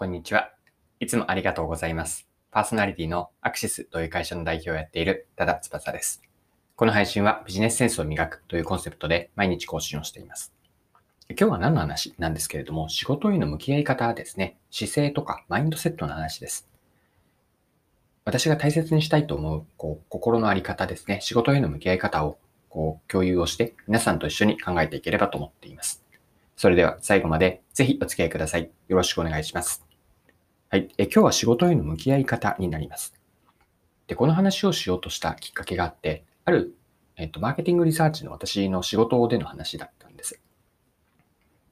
[0.00, 0.50] こんにちは。
[0.98, 2.26] いつもありがとうございます。
[2.50, 6.22] パーソナリティのアクシスという会社の代表をやっている多田翼です。
[6.74, 10.54] この配信はビジネスセンスを磨くというコンセプトで毎日更新をしています。
[11.28, 12.14] 今日は何の話？
[12.16, 14.56] なんですけれども、仕事への向き合い方ですね。
[14.70, 16.66] 姿勢とかマインドセットの話です。
[18.24, 21.20] 私が大切にしたいと思うこう心のあり方ですね。
[21.20, 22.38] 仕事への向き合い方を
[22.70, 26.02] こう共有をして皆さんと一緒に考えていければと思っています。
[26.56, 28.70] それでは最後までぜひお付き合いください。
[28.88, 29.84] よろしくお願いします。
[30.72, 30.88] はい。
[30.98, 33.12] え今日は仕事への向き合い方になります。
[34.06, 36.76] で、この話をしようとしたきっかけがあって、ある、
[37.16, 40.40] えっと、マーケティングリサーチの私の仕事での話だったんです。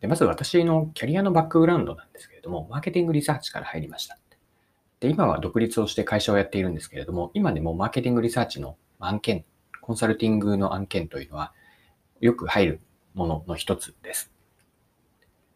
[0.00, 4.18] で、まず私のキャリアのバックグラウンドなんですけれども、マーケティングリサーチから入りました。
[4.98, 9.44] で、今は独立をして会社をやっているんですけれども、今でもマーケティングリサーチの案件、
[9.80, 11.52] コンサルティングの案件というのは、
[12.18, 12.80] よく入る
[13.14, 14.32] ものの一つです。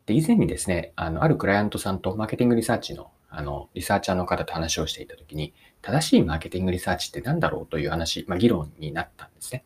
[0.07, 9.65] で、以前にですね、あの、あるクライアントさんとマーケティングリサーチの、あの、リサーチャーの方と話をしていたときに、正しいマーケティングリサーチって何だろうという話、まあ、議論になったんですね。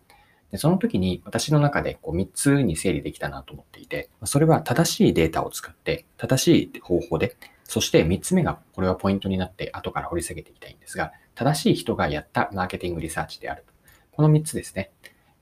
[0.53, 13.64] で、その時に私の中でこう3つに整理できたなと思っていて、それは正しいデータを使って、正しい方法で、そして3つ目が、これはポイントになって後から掘り下げていきたいんですが、正しい人がやったマーケティングリサーチである。
[14.12, 14.92] この3つですね。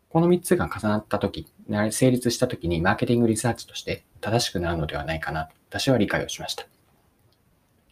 [0.08, 1.46] この3つが重なったとき、
[1.90, 6.73] 成立したときにマーケティングリサーチとして正しくなるのではないかなと私は理解をしました。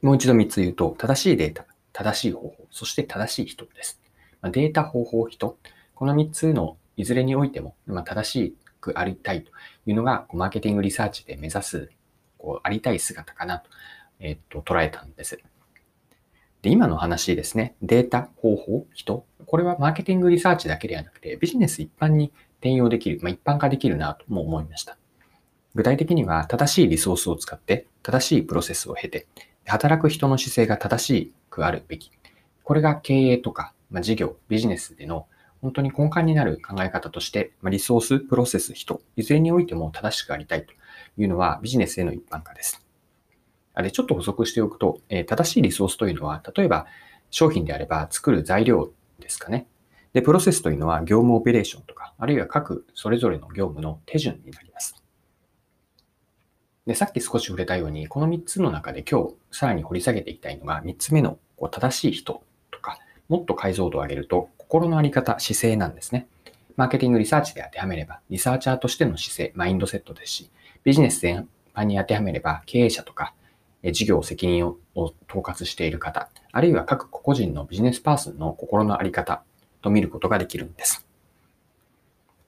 [0.03, 4.01] もう一度3つ言うと、正しいデータ、正しい方法、そして正しい人です。
[4.41, 5.57] まデータ、方法、人、
[5.95, 9.53] この3つのいずれにおいても、ま正しくありたいと
[9.87, 11.91] いうのが、マーケティングリサーチで目指す、
[12.37, 13.71] こうありたい姿かなと、
[14.19, 15.39] えっと、捉えたんです。
[16.63, 24.99] で、今の話ですね、データ、方法、人、これはマーケティングリサーチだけではなくて、ビジネス一般に転用できる、まあ、一般化できるなとも思いました。
[25.75, 29.27] 具体的には、正しいリソースを使って、正しいプロセスを経て、
[29.67, 32.11] 働く人の姿勢が正しくあるべき。
[32.65, 35.27] これが経営とか、まあ、事業、ビジネスでの
[35.61, 40.73] 本当に根幹になる考え方として、まあ、リソース、プロセス、人、いずれにおいても正しくありたいと
[41.17, 42.85] いうのはビジネスへの一般化です。
[43.77, 46.87] で、ちょっと補足しておくと、え正しいリソースというのは、例えば
[47.31, 49.67] 商品であれば作る材料ですかね。
[50.13, 55.02] で、プロセスというのは業務オペレーションとか、あるいは各それぞれの業務の手順になります。
[56.87, 62.99] で、さっき少し触れたように、この3つの中で今日さらに掘り下げていきたいのが、3つ目のこう正しい人とか、
[63.29, 66.27] もっと解像度を上げると、心のあり方、姿勢なんですね。
[66.77, 70.51] マーケティングリサーチで当てはめれば、リサーチャーとしての姿勢、マインドセットですし、
[70.83, 73.35] ビジネス全般に当てはめれば、経営者とか、
[73.91, 79.43] 事業責任を統括している方、あるいは各個々人のビジネスパーソンの心のあり方
[79.83, 81.07] と見ることができるんです。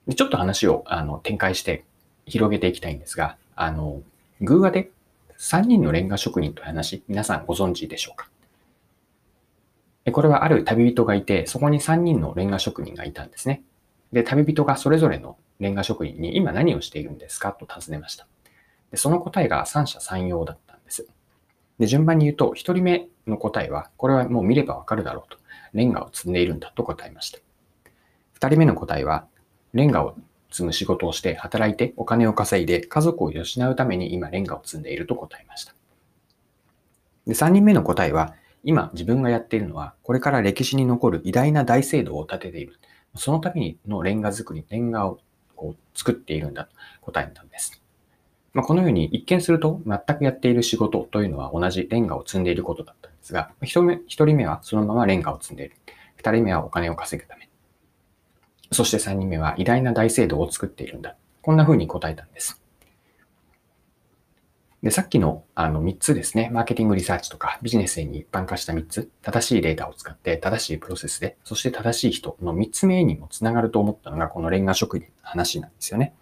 [0.07, 1.85] でちょっと話をあの展開して
[2.27, 4.03] 広げていきたいんですが、あの、
[4.41, 4.91] 偶話で
[5.39, 8.29] 3人のレンガ職人という話、皆さんご存知でしょうか？
[10.13, 13.63] これはある旅人がいて、そこに3人のレンガ職人がいたんですね。
[14.13, 17.53] で、旅人がそれぞれのレンガ職人に今何をしているんですか？
[17.53, 18.27] と尋ねました。
[18.91, 21.07] でその答えが三者三様だったんです。
[21.79, 25.39] で、順番に言うと、1人目の答えは、これはもう見ればわかるだろうと。
[25.73, 27.39] レンガを積んでいるんだと答えました。
[28.39, 29.27] 2人目の答えは、
[29.73, 30.17] レンガを
[30.55, 35.75] 積む仕事をして働いてお金を稼いで家族を養うために今レンガを積んでいると答えました。
[37.27, 42.79] で3人目の答えは、今自分がやっているのは、これから歴史に残る偉大な大聖堂を建てている。
[43.17, 45.19] そのためにのレンガ作り、レンガを
[45.57, 47.83] こう作っているんだと答えたんです。
[48.53, 55.77] まあ、このように一見すると全くやっている仕事というのは同じレンガを積んでいることだったんですが、1人目 ,1 人目はそのままレンガを積んでいる。
[56.23, 57.44] 2人目はお金を稼ぐため。
[58.75, 61.17] そして3人目は偉大な大聖堂を作っているんだ。
[61.43, 62.61] こんな風に答えたんです。
[64.83, 76.15] で、さっきのあの3つですね、マーケティングリサーチとかビジネスに一般化した3つ、正しいデータを使って正しいプロセスで、そして正しい人の3つ目にもつながると思ったのがこのレンガ職人の話なんですよね。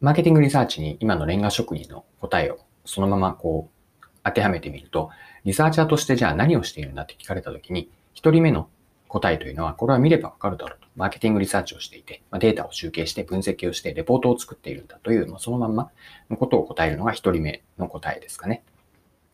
[0.00, 3.68] マーケティングリサーチに今のレンガ職人の答えをそのままこ
[4.02, 5.10] う当てはめてみると、
[5.44, 8.68] リサーチャーとしてじゃあ何をしているんだって聞かれたときに、1人目の
[9.08, 10.88] 答えというのは、これは見ればわかるだろうと。
[10.94, 15.90] マーケティングリサーチをしていて、まデータを集計して分析をしてレポートを作っているんだという、まあそのまんま
[16.30, 18.62] のことを答えるのが1人目の答えですかね。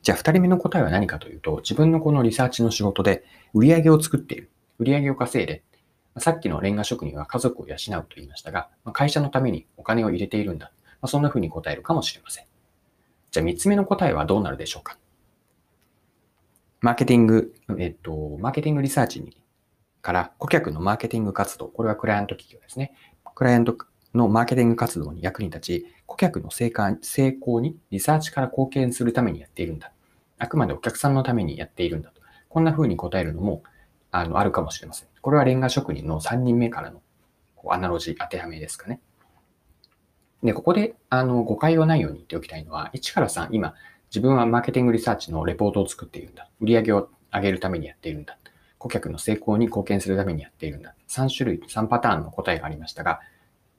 [0.02, 4.50] じゃあ2人目の答えは何かというと、自分のこのリサーチの仕事で売り上げを作っている。
[4.78, 5.62] 売り上げを稼いで、
[6.18, 10.70] さっきのレンガ職人は家族を養うと言いましたが、会社のためにお金を入れているんだ。
[11.00, 12.44] まあそんな風に答えるかもしれません。
[13.30, 14.96] じゃあ3つ目の答えはどうなるでしょうか
[16.84, 19.36] マーケティング、えっと、マーケティングリサーチに
[20.04, 22.92] から顧客のマーケティング活動、これはクライアント企業ですね。
[23.34, 23.74] クライアント
[24.14, 29.92] のマーケティング活動に役に立ち、顧客の成果成功にリサーチから貢献するためにやっているんだ。
[30.36, 32.20] あくまでお客さんのためにやっているんだと。
[32.50, 33.62] こんな風に答えるのも、
[34.10, 35.08] あの、あるかもしれません。
[35.22, 37.00] これはレンガ職人の3人目からの
[37.70, 39.00] アナロジー当てはめですかね。
[40.42, 43.74] で、ここで、あの、誤解はないように言っておきたいのは、1から3、今、
[44.10, 46.50] 自分はマーケティングリサーチのレポートを作っているんだ。
[46.60, 48.36] 売り上げを上げるためにやっているんだ。
[48.84, 50.94] 顧客の成功に貢献するためにやっているんだ。
[51.08, 53.20] 3種類、3パターンの答えがありましたが、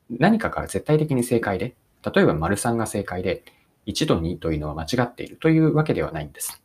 [0.10, 3.44] 何かから絶対的に正解で、例えば丸3が正解で、
[3.86, 6.60] 1と2というのは間違っているというわけではないんです。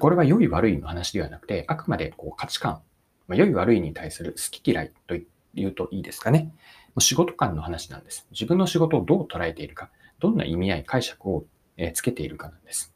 [0.00, 2.80] これは良い悪いの話ではなくて、あくまでこう価値観、
[3.28, 5.18] まあ、良い悪いに対する好き嫌いと
[5.54, 6.54] 言うといいですかね。
[6.98, 8.26] 仕事観の話なんです。
[8.30, 11.44] 自分の仕事をどう捉えているか、どんな意味合い、解釈を
[11.92, 12.94] つけているかなんです。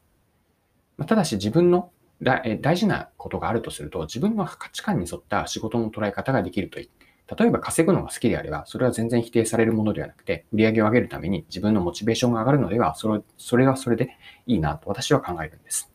[1.07, 1.91] ただし自分の
[2.23, 6.91] 大事なことがあるとすると、自分の価値観に沿った仕事の捉え方ができるといい。
[7.39, 14.11] 例えば稼ぐのが好きであれば、それは全然否定されるものではなくて、売り上げを上げるために自分のモチベーションが上がるのでは、それそれはそれで
[14.47, 15.91] いいなと私は考えるんです。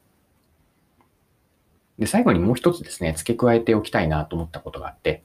[1.99, 5.23] で、最後にもう一つですね、付け加えておきたいなと思ったことがあって、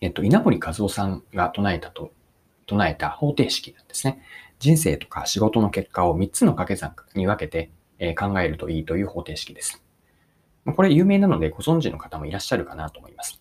[0.00, 2.12] えっと、稲森和夫さんが唱えたと、
[2.66, 4.22] 唱えた方程式なんですね。
[4.58, 9.82] 人生とか仕事の結果を3つの掛け算に分けて、え考えるといいという方程式です。
[10.64, 13.40] これ有名なのでご存知の方もいらっしゃるかなと思います。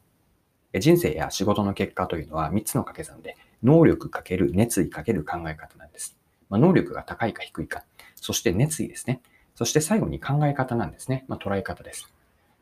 [0.80, 6.18] 人生や仕事の結果というのは3つの掛け算で、能力かける熱意かける考え方なんです。
[6.50, 7.84] まあ、能力が高いか低いか、
[8.16, 9.22] そして熱意ですね。
[9.56, 11.26] そして最後に考え方なんですね。
[11.28, 12.12] まあ、捉え方です。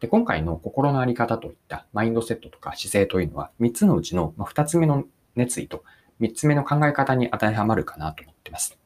[0.02, 5.06] で、今回の心のあり方といったマインドセットとか姿勢というのは、3つのうちの2つ目の
[5.36, 5.84] 熱意と
[6.22, 8.78] 3つ目の考え方に当てはまるかなと思っています。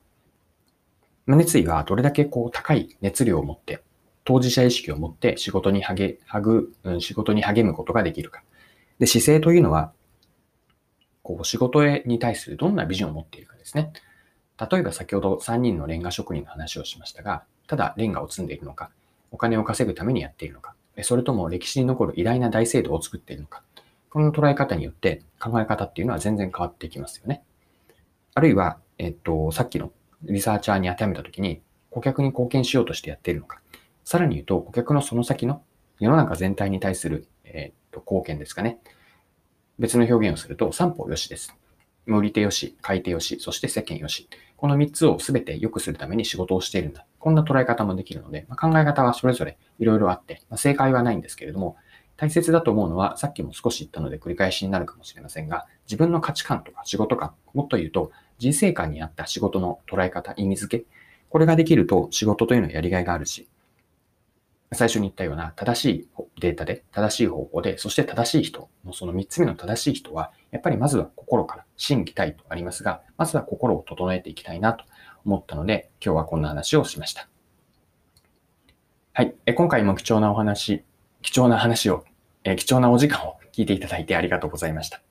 [1.27, 3.81] 熱意はどれだけこう高い熱量を持って、
[4.24, 6.19] 当事者意識を持って仕事に励
[6.83, 8.44] む、仕事に励むことができるか。
[9.00, 9.92] で、姿勢というのは、
[11.24, 13.92] こう仕事に対するどんなビジョンを持っているかですね。
[14.60, 18.92] 例えば先ほど3人のレンガ職人の話をしましたが、ただレンガを積んでいるのか、
[19.31, 23.63] お金を稼ぐためにやっているのか、それとも歴史に残る偉大な大制度を作っているのか。
[24.10, 27.44] この捉え方によって考え方っていうのは全然変わってきますよね。
[28.33, 29.92] あるいは、えっと、さっきの
[30.25, 33.62] リサーチャーに当てはめたときに、顧客に貢献しようとしてやっているのか。
[34.04, 35.62] さらに言うと、顧客のその先の
[36.00, 38.80] 世の中全体に対する、えっと貢献ですかね。
[39.80, 41.56] 別の表現をすると、三方よしです。
[42.07, 44.30] 売り手よし、買い手よし、そして世間よし。
[44.57, 47.06] この3つを全て良くするために仕事をしているんだ。
[47.19, 51.77] こんな捉え方もできるので、まあ、考え方はそれぞれいろいろあって、まあ、正解はないんですけれども、
[52.17, 60.85] 大切だと思うのは、さっきも少し言ったので繰り返しになるかもしれませんが、自分の価値観とか仕事観、もっと言うと、人生観に合った仕事の捉え方、意味付け、
[61.29, 63.47] これができると仕事というのはやりがいがあるし、
[64.71, 66.07] 最初に言ったような正しい
[66.39, 74.85] データで、正しい方法で、そして正しい人のその3つ目の正しい人は、やっぱりまずは心から、心技体とありますが、まずは心を整えていきたいなと
[75.23, 77.27] 思ったので、今日はこんな話をしました。
[79.13, 79.35] はい。
[79.56, 80.83] 今回も貴重なお話、
[81.25, 82.06] 貴重な話を、
[82.44, 85.01] え貴重なお時間を聞いていただいてありがとうございました。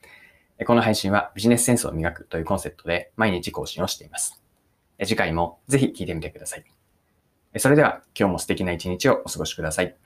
[0.65, 4.41] この配信はビジネスセンスを磨くというコンセプトで毎日更新をしています。
[5.01, 6.65] 次回もぜひ聞いてみてください。
[7.59, 9.97] それでは今日も素敵な一日をお過ごしください。